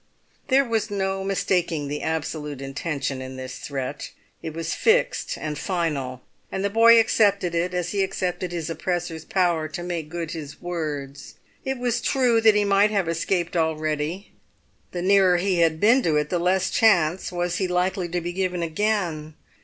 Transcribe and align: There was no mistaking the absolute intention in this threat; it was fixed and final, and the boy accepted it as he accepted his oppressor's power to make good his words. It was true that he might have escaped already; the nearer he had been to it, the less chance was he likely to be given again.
There 0.47 0.65
was 0.67 0.89
no 0.89 1.23
mistaking 1.23 1.87
the 1.87 2.01
absolute 2.01 2.59
intention 2.59 3.21
in 3.21 3.35
this 3.35 3.59
threat; 3.59 4.09
it 4.41 4.51
was 4.51 4.73
fixed 4.73 5.37
and 5.37 5.59
final, 5.59 6.23
and 6.51 6.65
the 6.65 6.71
boy 6.71 6.99
accepted 6.99 7.53
it 7.53 7.75
as 7.75 7.89
he 7.91 8.01
accepted 8.01 8.51
his 8.51 8.67
oppressor's 8.67 9.23
power 9.23 9.67
to 9.67 9.83
make 9.83 10.09
good 10.09 10.31
his 10.31 10.59
words. 10.59 11.35
It 11.63 11.77
was 11.77 12.01
true 12.01 12.41
that 12.41 12.55
he 12.55 12.65
might 12.65 12.89
have 12.89 13.07
escaped 13.07 13.55
already; 13.55 14.31
the 14.91 15.03
nearer 15.03 15.37
he 15.37 15.59
had 15.59 15.79
been 15.79 16.01
to 16.01 16.15
it, 16.17 16.31
the 16.31 16.39
less 16.39 16.71
chance 16.71 17.31
was 17.31 17.57
he 17.57 17.67
likely 17.67 18.09
to 18.09 18.19
be 18.21 18.33
given 18.33 18.63
again. 18.63 19.35